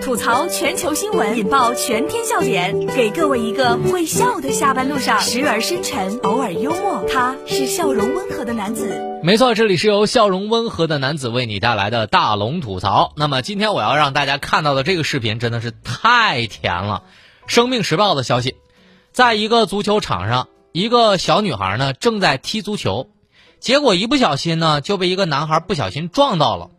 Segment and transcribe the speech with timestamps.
[0.00, 7.04] 吐槽全球新闻，引爆全天笑点，给各位一个会笑的下班路上，时而深沉，偶尔幽默。
[7.12, 9.20] 他是笑容温和的男子。
[9.22, 13.12] 没错，这里是由笑容温和的男子为你带来的大龙吐槽。
[13.16, 17.02] 那么今天我要让大家看到的这个视频真的是太甜了。
[17.46, 18.56] 生命时报的消息，
[19.12, 23.08] 在一个足球场上，一个小女孩呢正在踢足球，
[23.60, 26.70] 结果一不小心呢就被一个男孩不小心撞到了。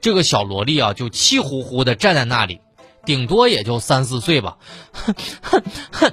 [0.00, 2.60] 这个小萝莉啊，就气呼呼的站在那里，
[3.04, 4.56] 顶多也就三四岁吧，
[4.92, 6.12] 哼哼哼。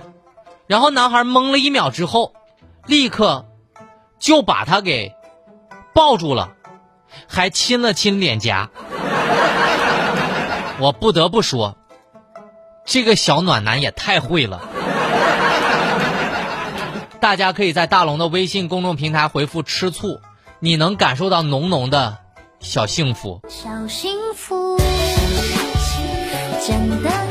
[0.68, 2.34] 然后男孩懵了一秒之后，
[2.88, 3.46] 立刻
[4.20, 5.14] 就把她给
[5.94, 6.54] 抱住了，
[7.28, 8.70] 还亲了亲脸颊。
[10.80, 11.78] 我不得不说，
[12.86, 14.62] 这个小暖男也太会了。
[17.20, 20.20] 大家可以在大龙的微信公众平台回复“吃醋”，
[20.60, 22.18] 你能感受到浓浓的。
[22.68, 24.76] 小幸福，小幸福，
[26.60, 27.25] 简单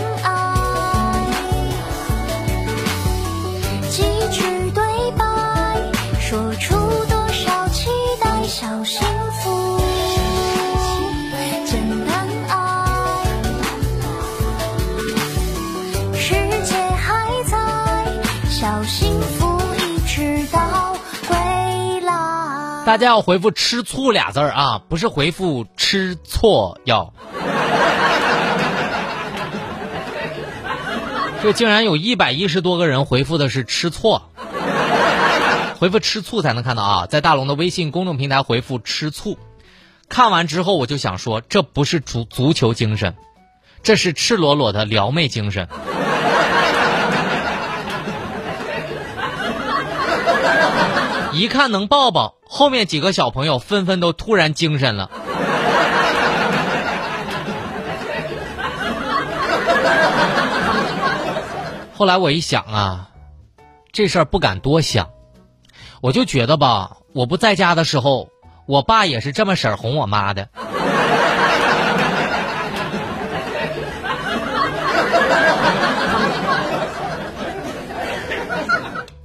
[22.84, 27.14] 大家要回复“吃醋”俩字儿啊，不是回复“吃错药”。
[31.42, 34.28] 这竟然有一百一十多个人回复的是“吃错”，
[35.80, 39.38] 回复“吃醋”才能看到啊，在大龙的微信公众平台回复“吃醋”。
[40.10, 43.16] 看完之后我就想说，这不是足足球精神，
[43.82, 45.68] 这是赤裸裸的撩妹精神。
[51.32, 55.10] 一看能抱抱，后面几个小朋友纷纷都突然精神了。
[61.96, 63.10] 后来我一想啊，
[63.90, 65.10] 这事儿不敢多想，
[66.00, 68.28] 我就觉得吧，我不在家的时候，
[68.66, 70.48] 我爸也是这么婶哄我妈的。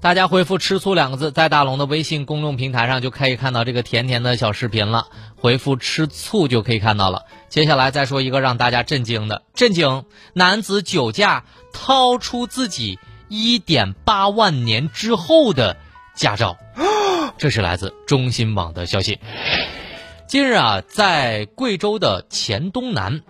[0.01, 5.07] 大家回复“吃醋”两个字，在大龙的微信公众平台上就可以看到这个甜甜的小视频了。
[5.35, 7.25] 回复“吃醋”就可以看到了。
[7.49, 10.05] 接下来再说一个让大家震惊的：震惊！
[10.31, 11.43] 男子酒驾
[11.73, 15.75] 掏出自己一点八万年之后的
[16.15, 16.55] 驾照，
[17.37, 19.19] 这是来自中新网的消息。
[20.27, 23.21] 近日啊，在贵州的黔东南。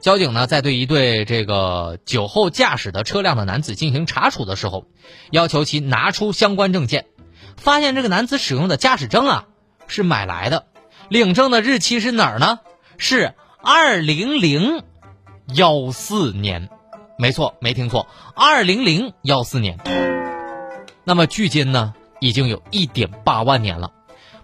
[0.00, 4.86] 交警呢，在对一对这个酒后驾驶的车辆的男子进行查处的时候，
[5.32, 7.06] 要求其拿出相关证件，
[7.56, 9.46] 发现这个男子使用的驾驶证啊
[9.88, 10.66] 是买来的，
[11.08, 12.60] 领证的日期是哪儿呢？
[12.96, 14.82] 是二零零
[15.54, 16.68] 幺四年，
[17.18, 19.78] 没错，没听错，二零零幺四年。
[21.02, 23.90] 那么距今呢，已经有一点八万年了。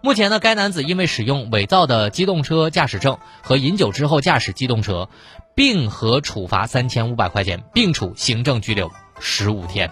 [0.01, 5.09] 目前呢，该男子因为使用伪造的机动车驾驶证和饮酒之后驾驶机动车。
[5.55, 9.91] 并和处罚三千五百块钱，并处行政拘留十五天。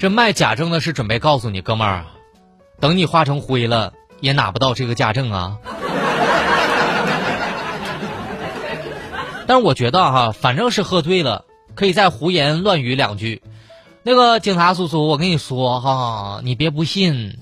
[0.00, 2.04] 这卖假证的是准备告诉你，哥们儿，
[2.78, 5.58] 等你化成灰了，也拿不到这个假证啊。
[9.48, 13.40] 但是我觉得哈，反正是喝醉了，可以再胡言乱语两句。
[14.02, 17.38] 那个警察叔叔，我跟你说哈，你别不信，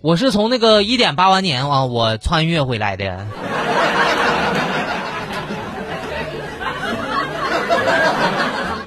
[0.00, 3.28] 我是从那个一点八万年啊，我穿越回来的。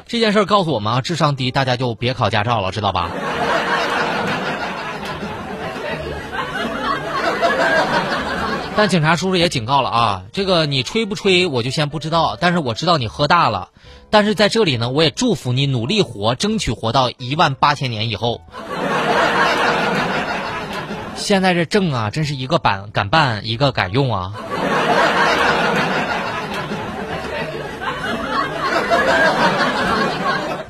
[0.06, 3.10] 这件事告诉我们啊，智商低，大家就别考驾照了，知道吧？
[8.80, 13.72] 但警察叔叔也警告了啊，这个你吹不吹我就先不知道，但是我知道你喝大了。
[14.10, 18.40] 但是在这里呢，我也祝福你努力活，争取活到一万八千年以后。
[21.18, 24.34] 现在这证啊，真是一个办敢办，一个敢用啊。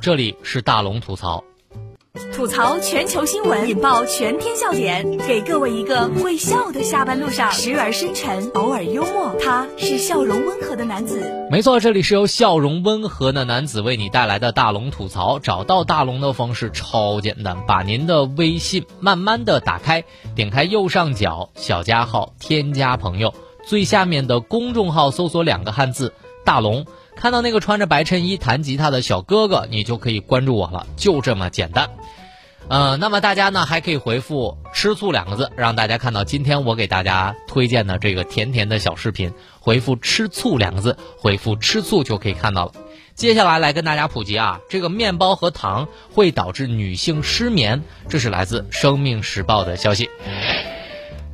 [0.02, 1.44] 这里是大龙吐槽。
[2.34, 9.34] 吐槽全球新闻，引爆全天笑点，给各位一个会笑的下班路上，时而深沉，偶尔幽默。
[9.42, 11.48] 他是笑容温和的男子。
[11.50, 15.40] 没错，这里是由笑容温和的男子为你带来的大龙吐槽。
[15.40, 20.04] 找到大龙的方式超简单，把您的微信慢慢的打开，
[20.36, 23.34] 点开右上角小加号，添加朋友。
[23.66, 26.14] 最下面的公众号搜索两个汉字
[26.44, 26.86] “大龙”，
[27.20, 31.90] 看到那个穿着白衬衣弹吉他的小哥哥，你就可以关注我了，就这么简单。
[32.70, 39.34] 呃，那么大家呢还可以回复“吃醋”两个字，让大家看到今天我给大家推荐的这个甜甜的小视频。
[39.60, 42.72] 回复“吃醋”两个字，回复“吃醋”就可以看到了。
[43.16, 50.10] 接下来来跟大家普及啊，这个面包和糖会导致女性失眠，这是来自《生命时报》的消息。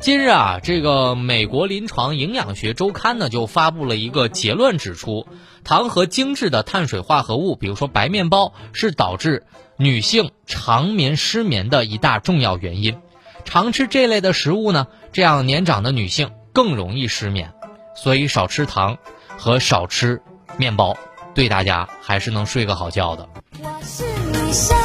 [0.06, 5.25] 近日啊，这个美国临床营养学周刊呢就发布了一个结论，指出
[5.63, 9.48] 糖和精致的碳水化合物，比如说白面包，是导致。
[9.78, 13.00] 女性长眠失眠的一大重要原因，
[13.46, 17.51] 常吃这类的食物呢，这样年长的女性更容易失眠，
[17.96, 19.00] 所以少吃糖
[19.40, 20.22] 和少吃
[20.56, 20.96] 面包，
[21.34, 23.28] 对大家还是能睡个好觉的。
[23.60, 24.78] 我是女生，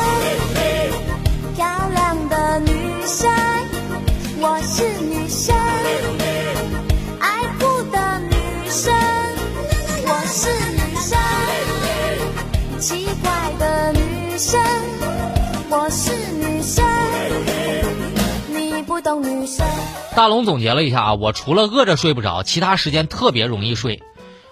[20.14, 24.02] 大龙总结了一下啊，我除了饿着睡不着，其他时间特别容易睡，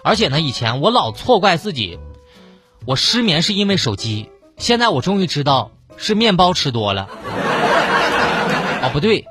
[0.03, 1.99] 而且呢，以前我老错怪自己，
[2.85, 7.09] 我失眠是因为手机，现在我终于知道是面包吃多了。
[8.81, 9.25] 哦，不对，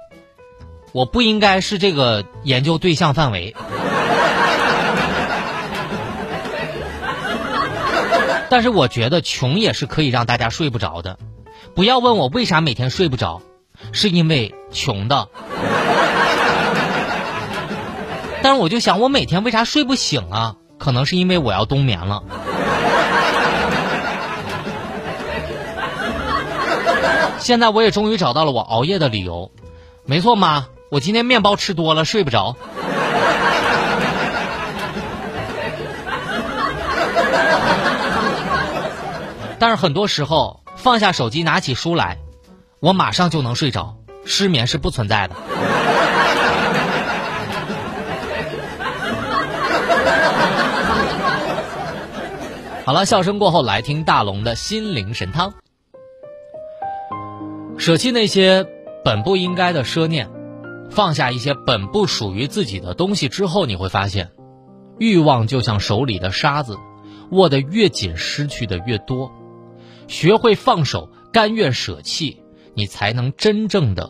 [0.92, 3.56] 我不应该是这个研究对象范围。
[8.50, 11.18] 但是我觉得穷也是可以让大家睡不着的。
[11.74, 13.42] 不要问我为啥每天睡不着，
[13.92, 15.28] 是因为穷的。
[18.42, 20.56] 但是我就想，我每天为啥睡不醒啊？
[20.78, 22.22] 可能是因为我要冬眠了。
[27.38, 29.50] 现在我也终于找到了我熬夜的理由。
[30.04, 32.56] 没错，妈，我今天面包吃多了，睡不着。
[39.58, 40.60] 但是很多时候。
[40.78, 42.18] 放下手机，拿起书来，
[42.80, 43.96] 我马上就能睡着。
[44.24, 45.36] 失眠是不存在的。
[52.84, 55.54] 好了，笑声过后，来听大龙的心灵神汤。
[57.78, 58.66] 舍弃那些
[59.04, 60.30] 本不应该的奢念，
[60.90, 64.30] 放下一些本不属于自己的东西之后，你会发现，
[64.98, 66.78] 欲望就像手里的沙子，
[67.30, 69.32] 握得越紧，失去的越多。
[70.06, 72.42] 学会放手，甘愿舍弃，
[72.78, 74.08] 你才能真正的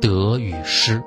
[0.00, 1.02] 得与失。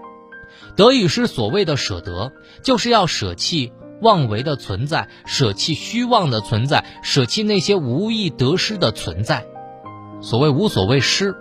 [0.75, 2.31] 得与失，所谓的舍得，
[2.63, 9.47] 就是要舍弃妄为的存在，舍弃虚妄的存在，舍弃那些无意得失的存在。
[10.21, 11.35] 所谓无所谓失，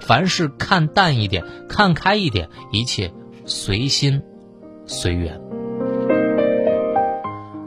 [0.00, 3.12] 凡事看淡一点，看开一点，一切
[3.44, 4.22] 随心
[4.86, 5.49] 随缘。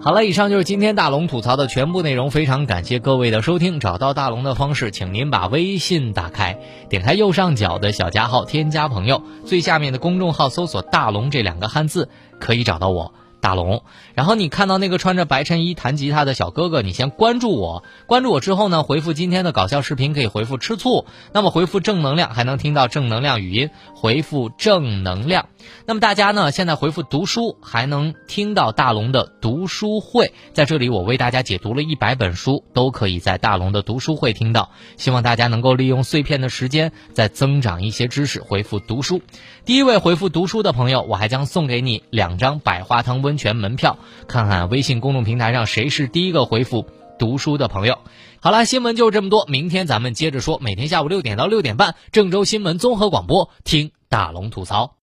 [0.03, 2.29] 好了，以上就是今天大龙吐槽的全部内容。
[2.29, 3.79] 非常感谢各位的收听。
[3.79, 6.59] 找到大龙的方式，请您把微信打开，
[6.89, 13.13] 点开右上角的小加号，添加朋友，最下面的公众号搜索“大龙”这两个汉字，可以找到我。
[13.43, 13.83] 大龙，
[14.15, 17.83] 然后你看到那个穿着白衬衣弹吉他的小哥哥，你先关注我。
[18.07, 21.05] 关注我之后呢，回复今天的搞笑视频可以回复吃醋。
[21.33, 25.49] 那么回复正能量还能听到正能量语音，回复正能量。
[25.85, 34.69] 那么大家呢，现在回复读书还能听到大龙的读书会，在这里我为大家解读了一百本书，都可以在大龙的读书会听到。
[34.95, 38.39] 希望大家能够利用碎片的时间再增长一些知识。
[38.39, 39.21] 回复读书，
[39.65, 43.32] 第一位回复读书的朋友，我还将送给你两张百花汤温。
[43.33, 43.97] 温泉门票，
[44.27, 46.85] 看看微信公众平台上谁是第一个回复
[47.17, 47.97] 读书的朋友。
[48.39, 50.59] 好了，新闻就这么多，明天咱们接着说。
[50.59, 54.91] 每天下午六点到六点半，郑州新闻综合广播，听大龙吐槽。